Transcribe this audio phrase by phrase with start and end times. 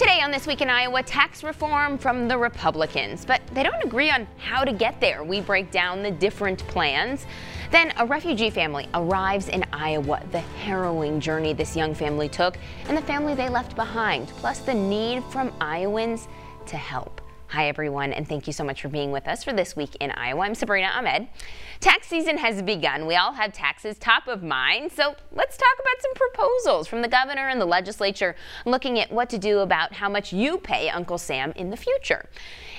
[0.00, 4.10] Today on This Week in Iowa, tax reform from the Republicans, but they don't agree
[4.10, 5.22] on how to get there.
[5.22, 7.26] We break down the different plans.
[7.70, 12.56] Then a refugee family arrives in Iowa, the harrowing journey this young family took,
[12.88, 16.28] and the family they left behind, plus the need from Iowans
[16.64, 17.20] to help.
[17.52, 20.12] Hi, everyone, and thank you so much for being with us for This Week in
[20.12, 20.42] Iowa.
[20.42, 21.26] I'm Sabrina Ahmed.
[21.80, 23.06] Tax season has begun.
[23.06, 27.08] We all have taxes top of mind, so let's talk about some proposals from the
[27.08, 28.36] governor and the legislature
[28.66, 32.28] looking at what to do about how much you pay Uncle Sam in the future.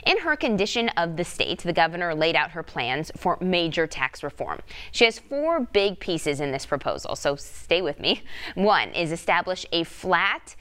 [0.06, 4.24] In her condition of the state, the governor laid out her plans for major tax
[4.24, 4.62] reform.
[4.94, 8.24] She has four big pieces in this proposal, so stay with me.
[8.56, 10.56] One is establish a flat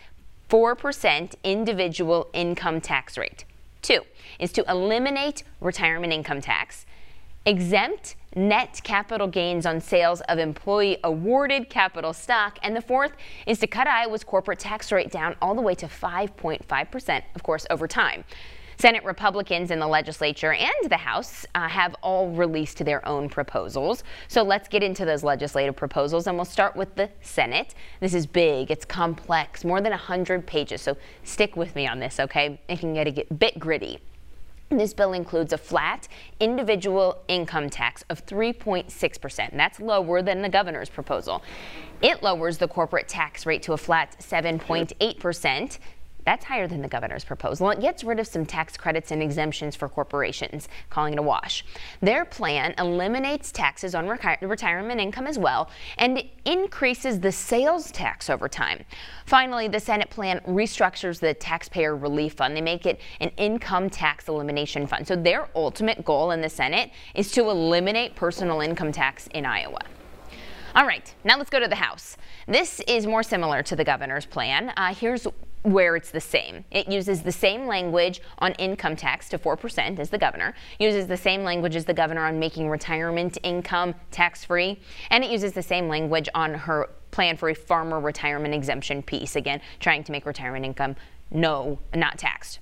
[0.49, 3.45] 4% individual income tax rate.
[3.83, 4.03] Two
[4.39, 6.87] is to eliminate retirement income tax,
[7.47, 13.13] exempt net capital gains on sales of employee awarded capital stock, and the fourth
[13.47, 17.67] is to cut Iowa's corporate tax rate down all the way to 5.5%, of course,
[17.71, 18.25] over time.
[18.81, 24.05] Senate Republicans in the legislature and the House uh, have all released their own proposals.
[24.27, 27.75] So let's get into those legislative proposals and we'll start with the Senate.
[28.01, 30.81] This is big, it's complex, more than 100 pages.
[30.81, 32.59] So stick with me on this, okay?
[32.71, 33.99] It can get a bit gritty.
[34.71, 39.57] This bill includes a flat individual income tax of 3.6%.
[39.59, 41.43] That's lower than the governor's proposal.
[42.01, 45.79] It lowers the corporate tax rate to a flat 7.8%.
[46.25, 47.71] That's higher than the governor's proposal.
[47.71, 51.65] It gets rid of some tax credits and exemptions for corporations, calling it a wash.
[52.01, 58.49] Their plan eliminates taxes on retirement income as well and increases the sales tax over
[58.49, 58.85] time.
[59.27, 62.57] Finally, the Senate plan restructures the taxpayer relief fund.
[62.57, 65.07] They make it an income tax elimination fund.
[65.07, 69.81] So their ultimate goal in the Senate is to eliminate personal income tax in Iowa.
[70.73, 72.17] All right, now let's go to the House.
[72.47, 74.73] This is more similar to the governor's plan.
[74.77, 75.27] Uh, here's
[75.63, 76.65] where it's the same.
[76.71, 81.17] It uses the same language on income tax to 4% as the governor, uses the
[81.17, 84.81] same language as the governor on making retirement income tax free,
[85.11, 89.35] and it uses the same language on her plan for a farmer retirement exemption piece.
[89.35, 90.95] Again, trying to make retirement income
[91.33, 92.61] no, not taxed.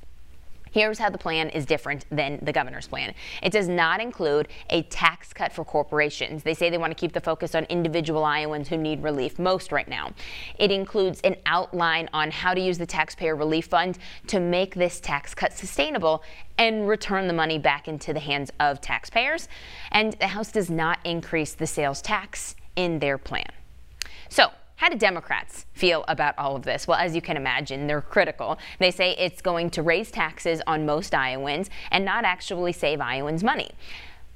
[0.70, 3.14] Here's how the plan is different than the governor's plan.
[3.42, 6.42] It does not include a tax cut for corporations.
[6.42, 9.72] They say they want to keep the focus on individual Iowans who need relief most
[9.72, 10.12] right now.
[10.58, 13.98] It includes an outline on how to use the taxpayer relief fund
[14.28, 16.22] to make this tax cut sustainable
[16.58, 19.48] and return the money back into the hands of taxpayers.
[19.92, 23.46] And the House does not increase the sales tax in their plan.
[24.28, 26.86] So how do Democrats feel about all of this?
[26.86, 28.58] Well, as you can imagine, they're critical.
[28.78, 33.42] They say it's going to raise taxes on most Iowans and not actually save Iowans
[33.42, 33.70] money.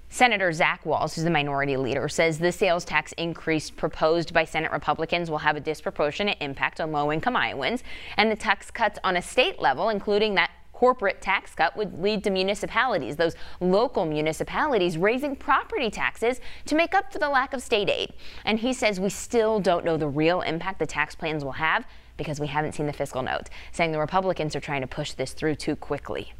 [0.08, 4.72] Senator Zach Wahls, who's the minority leader, says the sales tax increase proposed by Senate
[4.72, 7.84] Republicans will have a disproportionate impact on low income Iowans,
[8.16, 10.50] and the tax cuts on a state level, including that
[10.82, 16.92] corporate tax cut would lead to municipalities, those local municipalities, raising property taxes to make
[16.92, 18.12] up for the lack of state aid.
[18.44, 21.86] And he says we still don't know the real impact the tax plans will have
[22.16, 25.34] because we haven't seen the fiscal note, saying the Republicans are trying to push this
[25.34, 26.32] through too quickly.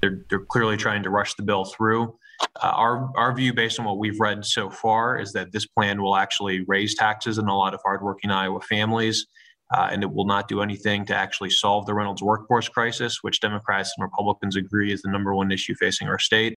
[0.00, 2.16] They're, they're clearly trying to rush the bill through.
[2.60, 6.02] Uh, our, our view, based on what we've read so far, is that this plan
[6.02, 9.28] will actually raise taxes in a lot of hardworking Iowa families
[9.74, 13.40] uh, and it will not do anything to actually solve the Reynolds workforce crisis, which
[13.40, 16.54] Democrats and Republicans agree is the number one issue facing our state.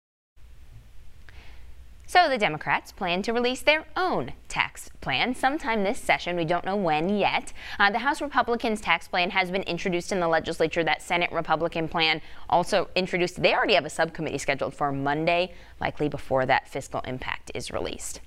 [2.12, 6.36] So the Democrats plan to release their own tax plan sometime this session.
[6.36, 7.54] We don't know when yet.
[7.80, 10.84] Uh, the House Republicans' tax plan has been introduced in the legislature.
[10.84, 13.42] That Senate Republican plan also introduced.
[13.42, 18.20] They already have a subcommittee scheduled for Monday, likely before that fiscal impact is released.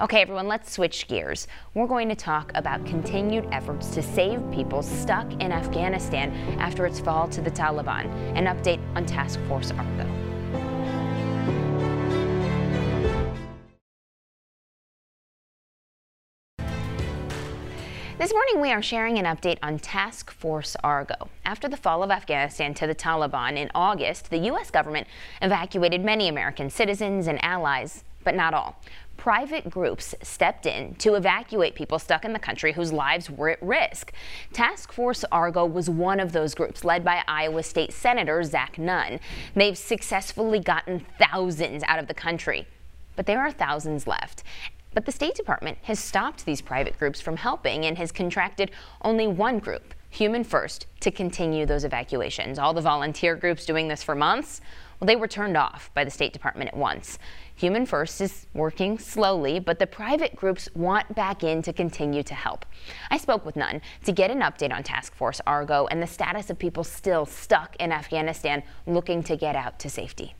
[0.00, 1.46] Okay, everyone, let's switch gears.
[1.74, 7.00] We're going to talk about continued efforts to save people stuck in Afghanistan after its
[7.00, 8.06] fall to the Taliban.
[8.36, 10.22] An update on Task Force Argo.
[18.22, 21.28] This morning, we are sharing an update on Task Force Argo.
[21.44, 24.70] After the fall of Afghanistan to the Taliban in August, the U.S.
[24.70, 25.08] government
[25.40, 28.80] evacuated many American citizens and allies, but not all
[29.22, 33.62] private groups stepped in to evacuate people stuck in the country whose lives were at
[33.62, 34.12] risk.
[34.52, 39.20] Task Force Argo was one of those groups led by Iowa State Senator Zach Nunn.
[39.54, 42.66] They've successfully gotten thousands out of the country,
[43.14, 44.42] but there are thousands left.
[44.92, 48.72] But the State Department has stopped these private groups from helping and has contracted
[49.02, 52.58] only one group, Human First, to continue those evacuations.
[52.58, 54.60] All the volunteer groups doing this for months
[55.02, 57.18] Well, they were turned off by the State Department at once.
[57.56, 62.34] Human First is working slowly, but the private groups want back in to continue to
[62.34, 62.64] help.
[63.10, 66.50] I spoke with Nunn to get an update on Task Force Argo and the status
[66.50, 70.36] of people still stuck in Afghanistan looking to get out to safety.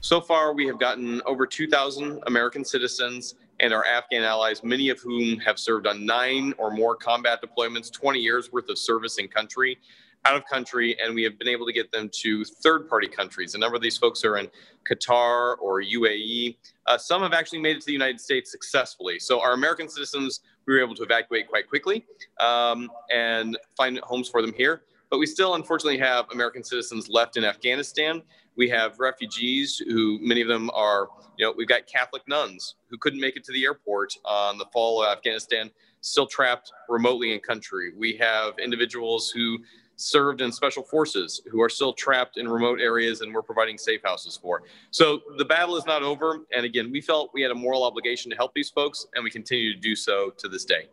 [0.00, 5.00] So far, we have gotten over 2,000 American citizens and our Afghan allies, many of
[5.00, 9.28] whom have served on nine or more combat deployments, 20 years worth of service in
[9.28, 9.78] country
[10.24, 13.54] out of country, and we have been able to get them to third party countries.
[13.54, 14.48] A number of these folks are in
[14.90, 16.56] Qatar or UAE.
[16.86, 19.18] Uh, some have actually made it to the United States successfully.
[19.18, 22.06] So, our American citizens, we were able to evacuate quite quickly
[22.40, 24.82] um, and find homes for them here.
[25.10, 28.22] But we still, unfortunately, have American citizens left in Afghanistan.
[28.56, 32.98] We have refugees who, many of them are, you know, we've got Catholic nuns who
[32.98, 37.40] couldn't make it to the airport on the fall of Afghanistan, still trapped remotely in
[37.40, 37.92] country.
[37.96, 39.58] We have individuals who
[39.96, 44.00] served in special forces who are still trapped in remote areas and we're providing safe
[44.04, 44.62] houses for.
[44.90, 46.40] So the battle is not over.
[46.54, 49.30] And again, we felt we had a moral obligation to help these folks and we
[49.30, 50.88] continue to do so to this day.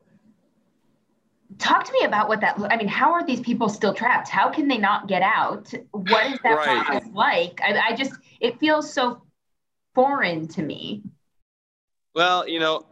[1.58, 4.30] Talk to me about what that, I mean, how are these people still trapped?
[4.30, 5.74] How can they not get out?
[5.92, 6.86] What is that right.
[6.86, 7.60] process like?
[7.62, 9.24] I, I just, it feels so
[9.94, 11.04] foreign to me.
[12.16, 12.86] Well, you know,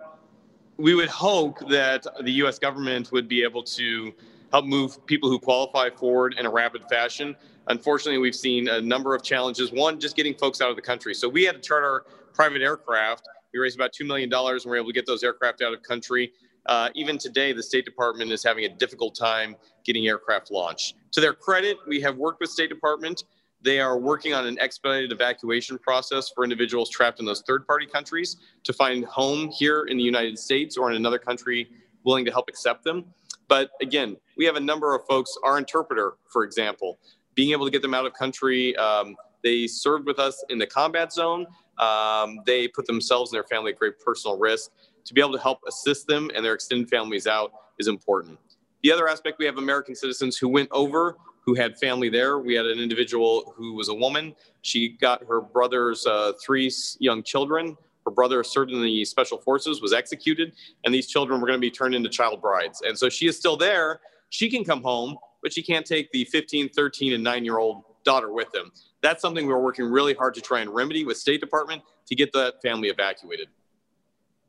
[0.78, 4.14] we would hope that the US government would be able to
[4.52, 7.36] help move people who qualify forward in a rapid fashion.
[7.68, 9.72] Unfortunately, we've seen a number of challenges.
[9.72, 11.14] One, just getting folks out of the country.
[11.14, 13.28] So we had to charter private aircraft.
[13.54, 15.84] We raised about $2 million and we were able to get those aircraft out of
[15.84, 16.32] country.
[16.66, 19.56] Uh, even today, the State Department is having a difficult time
[19.86, 20.96] getting aircraft launched.
[21.14, 23.24] To their credit, we have worked with State Department.
[23.62, 27.86] They are working on an expedited evacuation process for individuals trapped in those third party
[27.86, 31.70] countries to find home here in the United States or in another country
[32.04, 33.06] willing to help accept them.
[33.50, 37.00] But again, we have a number of folks, our interpreter, for example,
[37.36, 38.78] being able to get them out of country.
[38.78, 41.48] Um, they served with us in the combat zone.
[41.80, 44.72] Um, they put themselves and their family at great personal risk.
[45.06, 48.38] To be able to help assist them and their extended families out is important.
[48.84, 52.38] The other aspect, we have American citizens who went over, who had family there.
[52.38, 54.36] We had an individual who was a woman.
[54.62, 57.76] She got her brother's uh, three young children
[58.10, 60.54] her brother served in the special forces, was executed,
[60.84, 62.82] and these children were going to be turned into child brides.
[62.82, 64.02] And so she is still there.
[64.30, 67.84] She can come home, but she can't take the 15, 13, and 9 year old
[68.04, 68.72] daughter with them.
[69.04, 72.34] That's something we're working really hard to try and remedy with State Department to get
[72.34, 73.48] that family evacuated.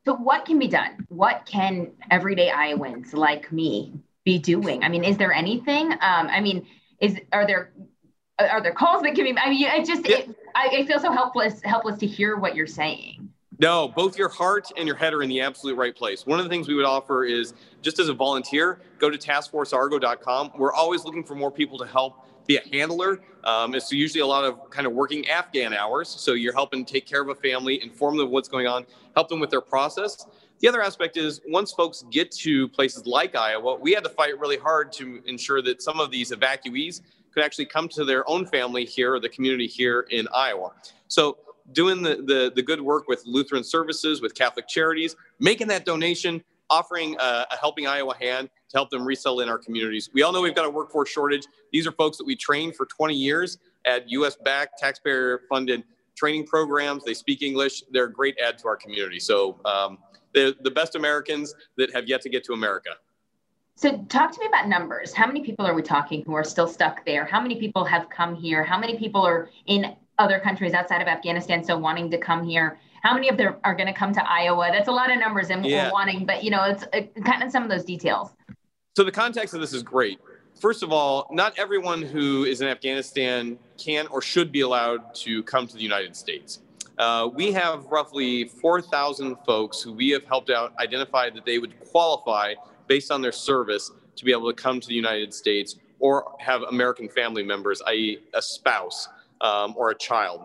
[0.07, 1.07] So, what can be done?
[1.11, 3.93] What can everyday Iowans like me
[4.25, 4.83] be doing?
[4.83, 5.93] I mean, is there anything?
[5.93, 6.67] Um, I mean,
[7.01, 7.73] is are there
[8.39, 9.39] are there calls that can be?
[9.39, 10.19] I mean, I just yeah.
[10.19, 13.30] it, I, I feel so helpless helpless to hear what you're saying.
[13.61, 16.25] No, both your heart and your head are in the absolute right place.
[16.25, 17.53] One of the things we would offer is
[17.83, 20.53] just as a volunteer, go to taskforceargo.com.
[20.57, 23.21] We're always looking for more people to help be a handler.
[23.45, 26.09] Um, it's usually a lot of kind of working Afghan hours.
[26.09, 29.29] So you're helping take care of a family, inform them of what's going on, help
[29.29, 30.27] them with their process.
[30.61, 34.39] The other aspect is once folks get to places like Iowa, we had to fight
[34.39, 37.03] really hard to ensure that some of these evacuees
[37.35, 40.73] could actually come to their own family here or the community here in Iowa.
[41.09, 41.37] So
[41.73, 46.43] doing the, the, the good work with Lutheran services, with Catholic charities, making that donation,
[46.69, 50.09] offering a, a, helping Iowa hand to help them resell in our communities.
[50.13, 51.47] We all know we've got a workforce shortage.
[51.73, 55.83] These are folks that we trained for 20 years at US backed, taxpayer funded
[56.17, 57.05] training programs.
[57.05, 57.83] They speak English.
[57.91, 59.19] They're a great add to our community.
[59.19, 59.99] So um,
[60.35, 62.91] they're the best Americans that have yet to get to America.
[63.77, 65.15] So, talk to me about numbers.
[65.15, 67.25] How many people are we talking who are still stuck there?
[67.25, 68.63] How many people have come here?
[68.63, 72.79] How many people are in other countries outside of Afghanistan so wanting to come here?
[73.03, 74.69] How many of them are going to come to Iowa?
[74.71, 75.91] That's a lot of numbers and yeah.
[75.91, 78.31] wanting, but you know, it's uh, kind of some of those details.
[78.97, 80.21] So, the context of this is great.
[80.61, 85.43] First of all, not everyone who is in Afghanistan can or should be allowed to
[85.45, 86.61] come to the United States.
[86.99, 91.81] Uh, we have roughly 4,000 folks who we have helped out identify that they would
[91.81, 92.53] qualify
[92.89, 96.61] based on their service to be able to come to the United States or have
[96.63, 99.09] American family members, i.e., a spouse
[99.41, 100.45] um, or a child.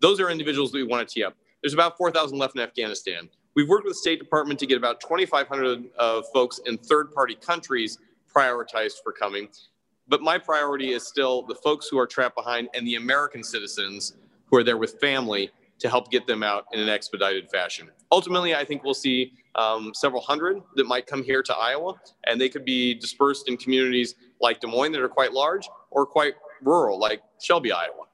[0.00, 1.34] Those are individuals that we want to tee up.
[1.62, 3.28] There's about 4,000 left in Afghanistan.
[3.54, 7.34] We've worked with the State Department to get about 2,500 uh, folks in third party
[7.34, 7.98] countries
[8.32, 9.48] prioritized for coming.
[10.08, 14.14] But my priority is still the folks who are trapped behind and the American citizens
[14.46, 17.90] who are there with family to help get them out in an expedited fashion.
[18.12, 22.40] Ultimately, I think we'll see um, several hundred that might come here to Iowa, and
[22.40, 26.34] they could be dispersed in communities like Des Moines that are quite large or quite
[26.62, 28.05] rural, like Shelby, Iowa.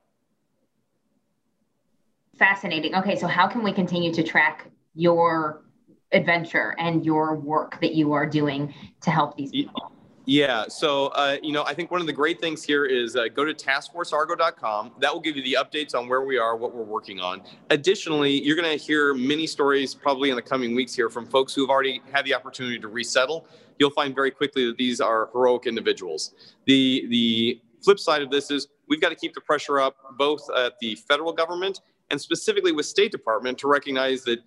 [2.42, 2.96] Fascinating.
[2.96, 5.62] Okay, so how can we continue to track your
[6.10, 9.92] adventure and your work that you are doing to help these people?
[10.24, 13.28] Yeah, so uh, you know, I think one of the great things here is uh,
[13.32, 14.94] go to taskforceargo.com.
[14.98, 17.42] That will give you the updates on where we are, what we're working on.
[17.70, 21.54] Additionally, you're going to hear many stories probably in the coming weeks here from folks
[21.54, 23.46] who have already had the opportunity to resettle.
[23.78, 26.34] You'll find very quickly that these are heroic individuals.
[26.66, 30.42] The the flip side of this is we've got to keep the pressure up both
[30.56, 31.80] at the federal government
[32.12, 34.38] and specifically with State Department to recognize that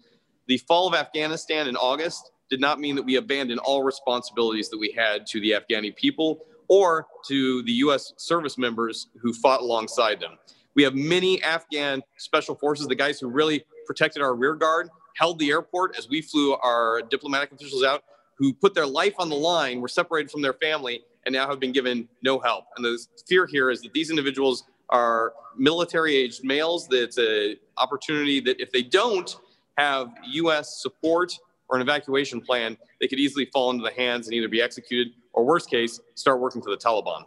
[0.48, 4.78] the fall of Afghanistan in August did not mean that we abandoned all responsibilities that
[4.78, 8.14] we had to the Afghani people or to the U.S.
[8.18, 10.38] service members who fought alongside them.
[10.76, 15.40] We have many Afghan special forces, the guys who really protected our rear guard, held
[15.40, 18.04] the airport as we flew our diplomatic officials out,
[18.38, 21.60] who put their life on the line, were separated from their family, and now have
[21.60, 22.66] been given no help.
[22.76, 26.88] And the fear here is that these individuals are military aged males.
[26.88, 29.36] That's an opportunity that if they don't
[29.78, 30.82] have U.S.
[30.82, 31.34] support
[31.70, 35.14] or an evacuation plan, they could easily fall into the hands and either be executed
[35.34, 37.24] or, worst case, start working for the Taliban.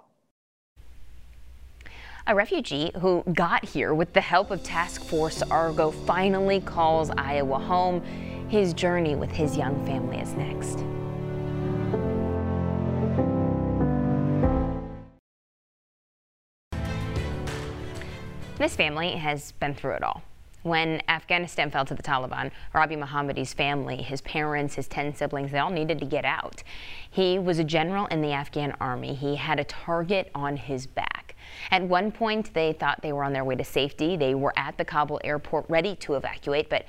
[2.27, 7.59] A refugee who got here with the help of Task Force Argo finally calls Iowa
[7.59, 8.03] home.
[8.49, 10.85] His journey with his young family is next.
[18.59, 20.21] This family has been through it all.
[20.65, 25.61] When Afghanistan fell to the Taliban, Rabi Mohammadi's family, his parents, his 10 siblings, they
[25.61, 26.65] all needed to get out.
[27.09, 29.15] He was a general in the Afghan army.
[29.15, 31.37] He had a target on his back.
[31.71, 34.17] At one point, they thought they were on their way to safety.
[34.17, 36.85] They were at the Kabul airport ready to evacuate, but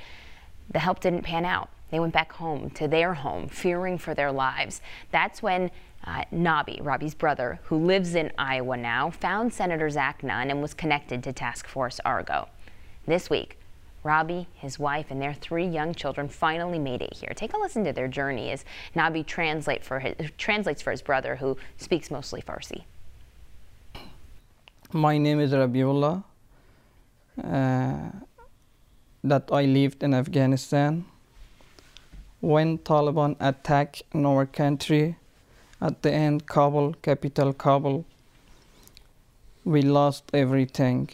[0.71, 1.69] the help didn't pan out.
[1.91, 4.81] They went back home to their home, fearing for their lives.
[5.11, 5.69] That's when
[6.05, 10.73] uh, Nabi, Robbie's brother, who lives in Iowa now, found Senator Zach Nunn and was
[10.73, 12.47] connected to Task Force Argo.
[13.05, 13.57] This week,
[14.03, 17.33] Robbie, his wife, and their three young children finally made it here.
[17.35, 18.63] Take a listen to their journey as
[18.95, 22.83] Nabi translate for his, translates for his brother, who speaks mostly Farsi.
[24.93, 26.23] My name is Rabiullah.
[27.43, 28.09] Uh,
[29.23, 31.05] that I lived in Afghanistan.
[32.39, 35.17] When Taliban attacked our country,
[35.81, 38.05] at the end, Kabul, capital Kabul,
[39.63, 41.09] we lost everything,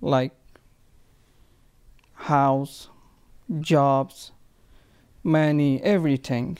[0.00, 0.32] like
[2.14, 2.88] house,
[3.60, 4.32] jobs,
[5.24, 6.58] money, everything.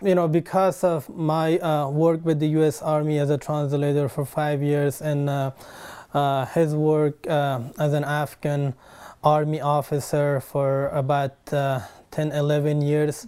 [0.00, 2.82] You know, because of my uh, work with the U.S.
[2.82, 5.52] Army as a translator for five years and uh,
[6.12, 8.74] uh, his work uh, as an Afghan
[9.22, 13.26] Army officer for about uh, 10, 11 years.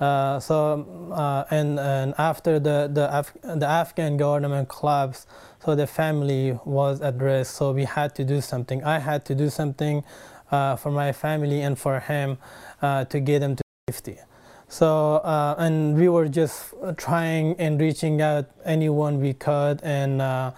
[0.00, 5.28] Uh, so, and, and after the, the, Af the Afghan government collapsed,
[5.64, 8.84] so the family was at risk, so we had to do something.
[8.84, 10.04] I had to do something
[10.50, 12.38] uh, for my family and for him
[12.82, 14.18] uh, to get him to safety.
[14.68, 20.52] So, uh, and we were just trying and reaching out anyone we could, and uh,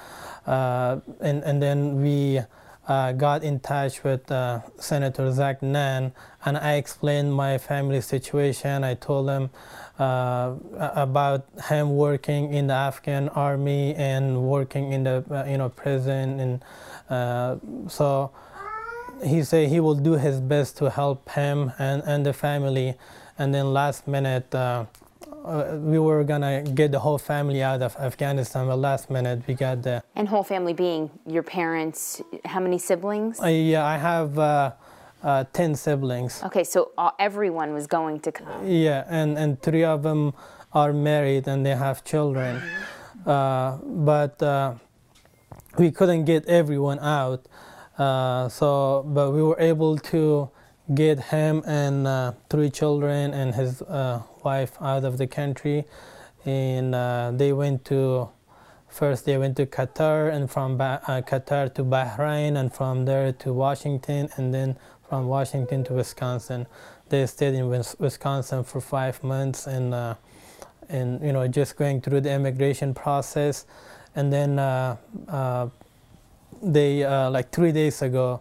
[0.47, 2.41] uh, and, and then we
[2.87, 6.13] uh, got in touch with uh, Senator Zach Nunn,
[6.45, 8.85] and I explained my family situation.
[8.85, 9.51] I told him
[9.99, 15.69] uh, about him working in the Afghan army and working in the uh, you know
[15.69, 16.61] prison,
[17.09, 18.33] and so
[19.25, 22.95] he said he will do his best to help him and, and the family.
[23.39, 24.55] And then last minute,
[25.47, 29.43] uh, uh, we were gonna get the whole family out of Afghanistan, The last minute
[29.47, 30.03] we got the.
[30.17, 33.41] And whole family being your parents, how many siblings?
[33.41, 34.73] Uh, yeah, I have uh,
[35.23, 36.43] uh 10 siblings.
[36.45, 38.67] Okay, so everyone was going to come.
[38.67, 40.35] Yeah, and, and three of them
[40.73, 42.61] are married and they have children.
[43.25, 44.75] Uh, but uh,
[45.79, 47.47] we couldn't get everyone out.
[47.99, 50.51] Uh, so, but we were able to
[50.95, 55.85] get him and uh, three children and his uh, wife out of the country.
[56.45, 58.29] And uh, they went to,
[58.89, 63.33] first they went to Qatar and from ba- uh, Qatar to Bahrain and from there
[63.33, 64.77] to Washington and then
[65.09, 66.67] from Washington to Wisconsin.
[67.09, 69.95] They stayed in Wisconsin for five months and,
[70.89, 73.65] and you know, just going through the immigration process.
[74.17, 74.59] And then
[76.63, 78.41] they uh, like three days ago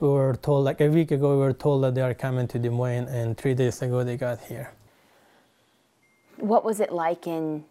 [0.00, 2.58] we were told like a week ago we were told that they are coming to
[2.58, 4.72] Des Moines and three days ago they got here.
[6.36, 7.64] What was it like in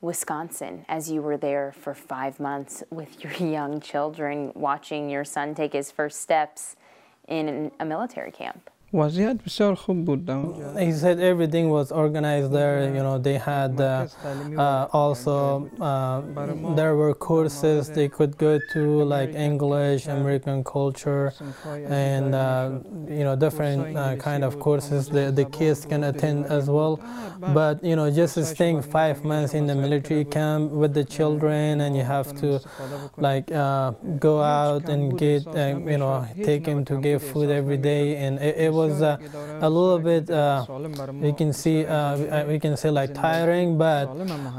[0.00, 5.54] Wisconsin as you were there for five months with your young children watching your son
[5.54, 6.76] take his first steps
[7.28, 8.70] in a military camp?
[8.93, 12.77] وضعیت بسیار خوب بود در اونجا He said everything was organized there.
[12.95, 18.07] You know, they had uh, مرکز تعلیمی uh, و also uh, there were courses they
[18.07, 24.43] could go to like English, American culture, صنف‌های and uh, you know different uh, kind
[24.43, 26.93] of courses the, the kids can attend as well.
[27.59, 31.91] But you know, just staying five months in the military camp with the children, and
[31.99, 32.49] you have to
[33.27, 33.91] like uh,
[34.27, 35.59] go out and get uh,
[35.93, 36.15] you know
[36.49, 39.16] take him to get food every day, and it, it was uh,
[39.60, 40.64] a little bit uh,
[41.20, 44.08] we can see uh, we- we can say like tiring, but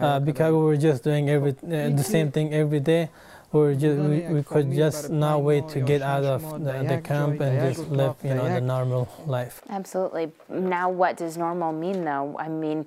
[0.01, 3.10] uh, because we were just doing every uh, the same thing every day.
[3.51, 6.98] We were just we, we could just not wait to get out of the, the
[7.01, 9.62] camp and just live you know the normal life.
[9.70, 10.32] Absolutely.
[10.50, 12.36] Now, what does normal mean, though?
[12.39, 12.86] I mean,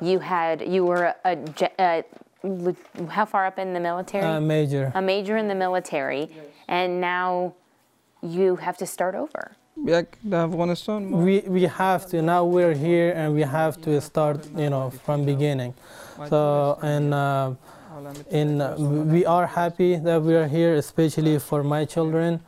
[0.00, 2.02] you had you were a, ge- uh,
[3.08, 4.22] how far up in the military?
[4.24, 4.92] Uh, major.
[4.94, 6.30] a major in the military,
[6.68, 7.54] and now
[8.22, 9.56] you have to start over.
[11.24, 12.22] We, we have to.
[12.22, 15.74] Now we're here and we have to start, you know, from beginning.
[16.28, 17.54] So, and, uh,
[18.30, 22.40] and uh, we are happy that we are here, especially for my children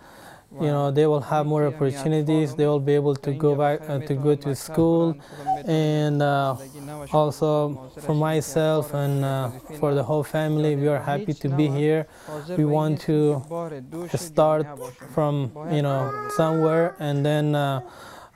[0.60, 2.54] you know they will have more opportunities.
[2.54, 5.16] They will be able to go back uh, to go to school.
[5.66, 6.56] And uh,
[7.12, 12.06] also for myself and uh, for the whole family we are happy to be here.
[12.56, 13.42] We want to
[14.14, 14.66] start
[15.14, 17.80] from you know somewhere and then uh,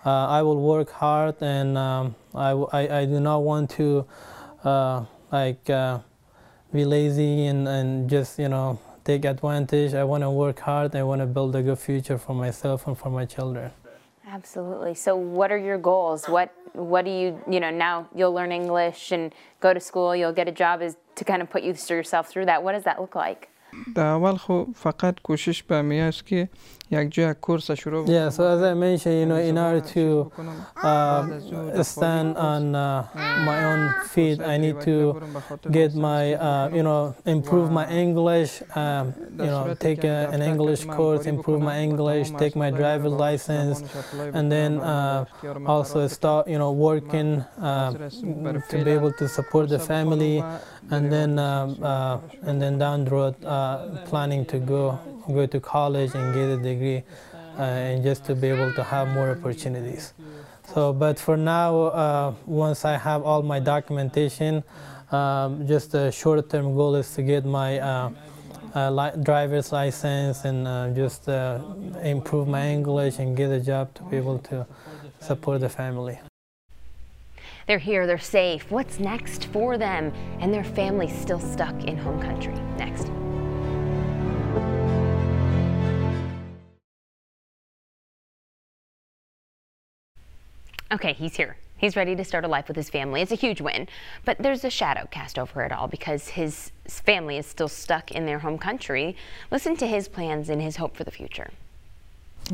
[0.04, 4.06] uh, I will work hard and um, I, I- I do not want to
[4.64, 5.64] uh, like
[6.72, 8.78] be lazy and, and just you know
[9.09, 12.33] take advantage I want to work hard I want to build a good future for
[12.33, 13.71] myself and for my children
[14.27, 14.95] Absolutely.
[14.95, 16.25] So, what are your goals?
[16.25, 18.07] What What do you you know now?
[18.17, 20.15] You'll learn English and go to school.
[20.15, 20.81] You'll get a job.
[20.81, 22.63] Is to kind of put you yourself through that.
[22.63, 23.49] What does that look like?
[23.95, 26.49] در اول خب فقط کوشش به می است که
[28.08, 30.32] yeah, so as I mentioned, you know, in order to
[30.82, 35.20] uh, stand on uh, my own feet, I need to
[35.70, 40.84] get my, uh, you know, improve my English, um, you know, take a, an English
[40.84, 43.84] course, improve my English, take my driver's license,
[44.34, 45.24] and then uh,
[45.66, 47.92] also start, you know, working uh,
[48.68, 50.42] to be able to support the family,
[50.90, 53.34] and then and then down the road
[54.06, 54.98] planning to go
[55.32, 59.08] go to college and get a degree uh, and just to be able to have
[59.08, 60.12] more opportunities
[60.72, 64.62] so but for now uh, once I have all my documentation
[65.10, 68.10] um, just a short-term goal is to get my uh,
[68.74, 71.60] uh, li- driver's license and uh, just uh,
[72.02, 74.66] improve my English and get a job to be able to
[75.20, 76.18] support the family.
[77.66, 78.06] They're here.
[78.06, 78.70] They're safe.
[78.70, 82.54] What's next for them and their families still stuck in home country?
[82.76, 83.09] Next.
[90.92, 91.56] Okay, he's here.
[91.76, 93.22] He's ready to start a life with his family.
[93.22, 93.88] It's a huge win,
[94.24, 98.26] but there's a shadow cast over it all because his family is still stuck in
[98.26, 99.16] their home country.
[99.50, 101.52] Listen to his plans and his hope for the future.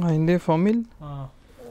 [0.01, 0.85] Ah, in the family?
[1.01, 1.29] Ah.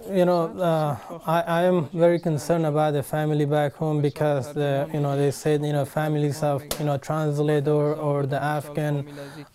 [0.08, 4.88] You know, uh, I, I am very concerned about the family back home because the,
[4.94, 9.08] you know they said you know families of you know translator or the Afghan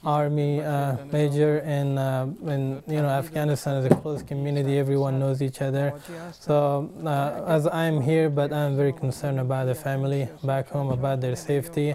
[0.02, 4.78] army uh, major in uh, in you know Afghanistan is a close community.
[4.78, 5.94] Everyone knows each other.
[6.32, 11.20] So uh, as I'm here, but I'm very concerned about the family back home, about
[11.20, 11.94] their safety,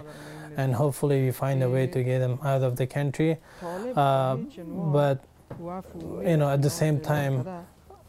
[0.56, 3.36] and hopefully we find a way to get them out of the country.
[3.94, 5.24] Uh, but
[6.24, 7.44] you know, at the same time,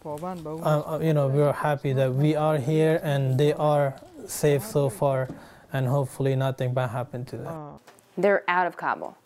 [0.07, 4.89] uh, uh, you know, we're happy that we are here and they are safe so
[4.89, 5.27] far,
[5.73, 7.79] and hopefully nothing bad happened to them.
[8.17, 9.17] They're out of Kabul.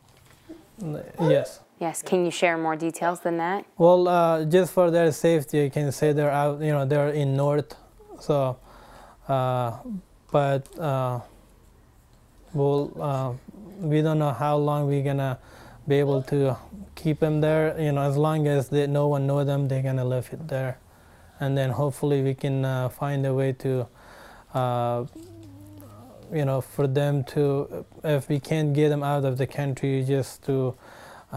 [1.19, 1.59] Yes.
[1.79, 3.65] Yes, can you share more details than that?
[3.77, 6.61] Well, uh, just for their safety, I can say they're out.
[6.61, 7.75] You know, they're in north,
[8.19, 8.57] so.
[9.27, 9.77] Uh,
[10.31, 11.19] but uh,
[12.53, 13.33] we'll, uh,
[13.79, 15.39] we don't know how long we're gonna
[15.87, 16.57] be able to
[16.95, 17.79] keep them there.
[17.79, 20.79] You know, as long as they, no one know them, they're gonna live it there,
[21.39, 23.87] and then hopefully we can uh, find a way to.
[24.53, 25.05] Uh,
[26.33, 30.41] you know, for them to, if we can't get them out of the country, just
[30.43, 30.73] to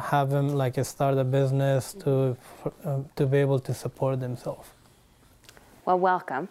[0.01, 2.37] have them like start a business to
[2.85, 4.69] uh, to be able to support themselves.
[5.85, 6.49] Well, welcome.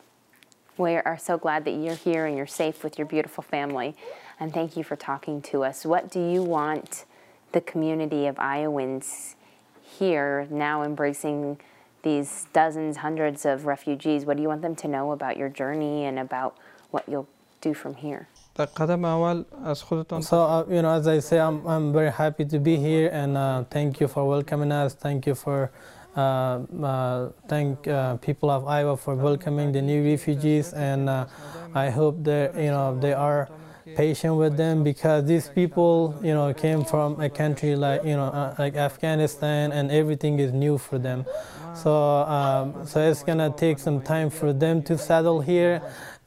[0.78, 3.96] We are so glad that you're here and you're safe with your beautiful family.
[4.40, 5.86] And thank you for talking to us.
[5.86, 7.06] What do you want
[7.54, 9.36] the community of Iowans
[9.82, 11.60] here now embracing
[12.04, 14.26] these dozens, hundreds of refugees?
[14.26, 16.58] What do you want them to know about your journey and about
[16.92, 17.30] what you'll
[17.62, 18.28] do from here?
[20.22, 23.38] So, uh, you know, as I say, I'm, I'm very happy to be here and
[23.38, 24.94] uh, thank you for welcoming us.
[24.94, 25.72] Thank you for,
[26.16, 31.26] uh, uh thank uh, people of Iowa for welcoming the new refugees and uh,
[31.74, 33.50] I hope that, you know, they are
[33.96, 38.26] patient with them because these people, you know, came from a country like you know
[38.26, 41.26] uh, like Afghanistan, and everything is new for them.
[41.76, 45.82] So um, so it's gonna take some time for them to settle here,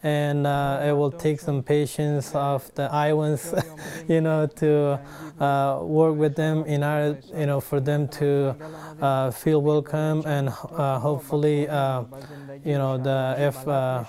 [0.07, 3.53] and uh, it will take some patience of the Iowans,
[4.09, 5.01] you know, to
[5.41, 8.55] uh, work with them in order, you know, for them to
[9.03, 12.05] uh, feel welcome and uh, hopefully, uh,
[12.65, 14.05] you know, the if uh,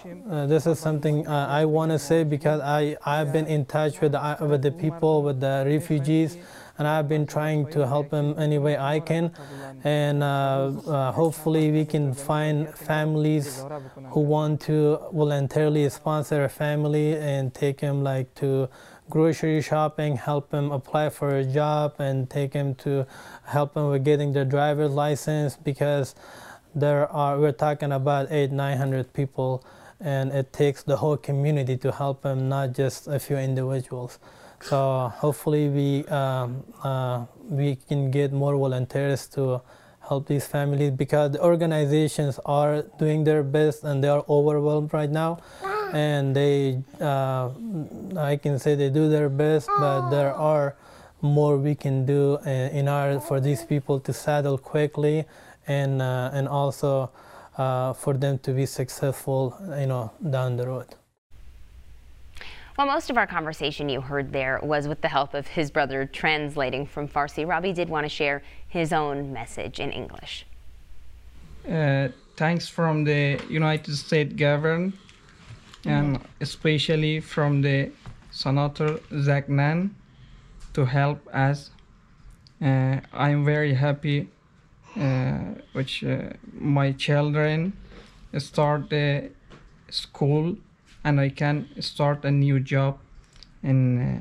[0.46, 4.38] this is something I want to say because I I've been in touch with the,
[4.42, 6.38] with the people with the refugees
[6.78, 9.32] and I've been trying to help them any way I can.
[9.84, 13.64] And uh, uh, hopefully, we can find families
[14.12, 18.70] who want to voluntarily sponsor a family and take them like to
[19.10, 23.08] grocery shopping, help them apply for a job, and take them to
[23.46, 26.16] help them with getting their driver's license because
[26.76, 29.66] there are we're talking about eight nine hundred people
[30.00, 34.20] and it takes the whole community to help them not just a few individuals
[34.62, 39.62] so hopefully we um, uh, we can get more volunteers to
[40.08, 45.10] help these families because the organizations are doing their best and they are overwhelmed right
[45.10, 45.40] now.
[45.94, 47.50] And they uh,
[48.18, 50.76] I can say they do their best but there are
[51.22, 55.26] more we can do uh, in order for these people to settle quickly
[55.68, 57.10] and uh, and also
[57.58, 60.96] uh, for them to be successful you know down the road.
[62.78, 66.06] Well, most of our conversation you heard there was with the help of his brother
[66.06, 67.44] translating from Farsi.
[67.48, 70.46] Robbie did want to share his own message in English.
[71.68, 74.94] Uh, thanks from the United States government
[75.86, 77.90] and especially from the
[78.30, 79.96] Senator Zach Nunn
[80.74, 81.72] to help us.
[82.62, 84.28] Uh, I'm very happy
[84.96, 85.40] uh,
[85.74, 87.74] which uh, my children
[88.38, 89.32] start the
[89.90, 90.58] school
[91.08, 93.00] and I can start a new job
[93.64, 93.80] in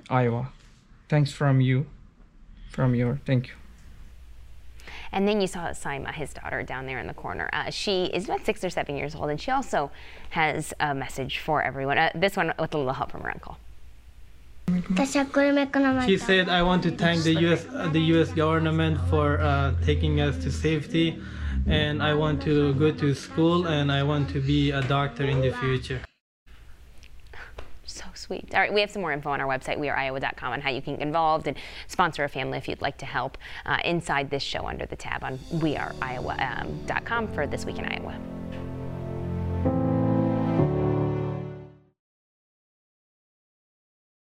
[0.08, 0.52] uh, Iowa.
[1.08, 1.86] Thanks from you,
[2.70, 3.54] from your, thank you.
[5.10, 7.50] And then you saw Saima, his daughter, down there in the corner.
[7.52, 9.90] Uh, she is about six or seven years old, and she also
[10.30, 11.98] has a message for everyone.
[11.98, 13.56] Uh, this one with a little help from her uncle.
[16.06, 17.66] She said, "I want to thank the U.S.
[17.66, 18.30] Uh, the U.S.
[18.32, 21.06] government for uh, taking us to safety,
[21.66, 25.40] and I want to go to school, and I want to be a doctor in
[25.40, 26.00] the future."
[28.26, 28.52] Sweet.
[28.54, 30.96] All right, we have some more info on our website, weareiowa.com, on how you can
[30.96, 34.66] get involved and sponsor a family if you'd like to help uh, inside this show
[34.66, 38.35] under the tab on weareiowa.com um, for This Week in Iowa.